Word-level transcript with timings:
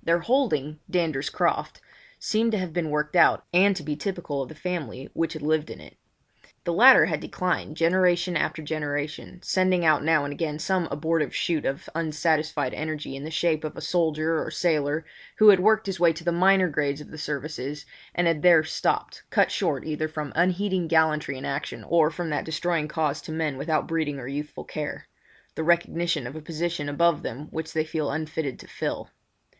Their 0.00 0.20
holding, 0.20 0.78
Dander's 0.88 1.28
Croft, 1.28 1.80
seemed 2.20 2.52
to 2.52 2.58
have 2.58 2.72
been 2.72 2.90
worked 2.90 3.16
out, 3.16 3.44
and 3.52 3.74
to 3.74 3.82
be 3.82 3.96
typical 3.96 4.40
of 4.40 4.48
the 4.48 4.54
family 4.54 5.10
which 5.12 5.32
had 5.32 5.42
inhabited 5.42 5.80
it. 5.80 5.96
The 6.62 6.72
latter 6.72 7.06
had 7.06 7.18
declined 7.18 7.76
generation 7.76 8.36
after 8.36 8.62
generation, 8.62 9.40
sending 9.42 9.84
out 9.84 10.04
now 10.04 10.22
and 10.24 10.32
again 10.32 10.60
some 10.60 10.86
abortive 10.92 11.34
shoot 11.34 11.64
of 11.66 11.88
unsatisfied 11.96 12.74
energy 12.74 13.16
in 13.16 13.24
the 13.24 13.30
shape 13.32 13.64
of 13.64 13.76
a 13.76 13.80
soldier 13.80 14.40
or 14.40 14.52
sailor, 14.52 15.04
who 15.38 15.48
had 15.48 15.58
worked 15.58 15.86
his 15.86 15.98
way 15.98 16.12
to 16.12 16.22
the 16.22 16.30
minor 16.30 16.68
grades 16.68 17.00
of 17.00 17.10
the 17.10 17.18
services 17.18 17.84
and 18.14 18.28
had 18.28 18.40
there 18.42 18.62
stopped, 18.62 19.24
cut 19.30 19.50
short 19.50 19.84
either 19.84 20.06
from 20.06 20.32
unheeding 20.36 20.86
gallantry 20.86 21.36
in 21.36 21.44
action 21.44 21.82
or 21.88 22.08
from 22.08 22.30
that 22.30 22.44
destroying 22.44 22.86
cause 22.86 23.20
to 23.22 23.32
men 23.32 23.56
without 23.58 23.88
breeding 23.88 24.20
or 24.20 24.28
youthful 24.28 24.62
care—the 24.62 25.64
recognition 25.64 26.24
of 26.28 26.36
a 26.36 26.40
position 26.40 26.88
above 26.88 27.24
them 27.24 27.48
which 27.50 27.72
they 27.72 27.82
feel 27.84 28.12
unfitted 28.12 28.60
to 28.60 28.68
fill. 28.68 29.10